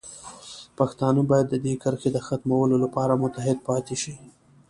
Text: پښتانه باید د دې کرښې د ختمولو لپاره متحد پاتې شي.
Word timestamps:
پښتانه 0.77 1.21
باید 1.29 1.47
د 1.49 1.55
دې 1.65 1.73
کرښې 1.83 2.09
د 2.13 2.17
ختمولو 2.27 2.75
لپاره 2.83 3.19
متحد 3.23 3.57
پاتې 3.67 3.95
شي. 4.01 4.15